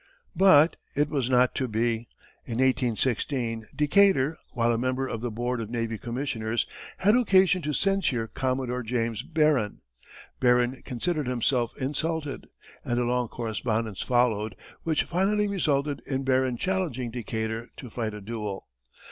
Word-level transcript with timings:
But 0.35 0.77
it 0.95 1.09
was 1.09 1.29
not 1.29 1.53
to 1.53 1.67
be. 1.67 2.07
In 2.43 2.57
1816, 2.57 3.67
Decatur, 3.75 4.35
while 4.49 4.73
a 4.73 4.77
member 4.79 5.07
of 5.07 5.21
the 5.21 5.29
board 5.29 5.61
of 5.61 5.69
navy 5.69 5.99
commissioners, 5.99 6.65
had 6.97 7.15
occasion 7.15 7.61
to 7.61 7.71
censure 7.71 8.27
Commodore 8.27 8.81
James 8.81 9.21
Barron. 9.21 9.81
Barron 10.39 10.81
considered 10.81 11.27
himself 11.27 11.77
insulted, 11.77 12.47
and 12.83 12.99
a 12.99 13.03
long 13.03 13.27
correspondence 13.27 14.01
followed, 14.01 14.55
which 14.81 15.03
finally 15.03 15.47
resulted 15.47 16.01
in 16.07 16.23
Barron 16.23 16.57
challenging 16.57 17.11
Decatur 17.11 17.69
to 17.77 17.91
fight 17.91 18.15
a 18.15 18.21
duel. 18.21 18.67